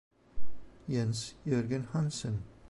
[0.89, 2.41] Jens Jørgen Hansen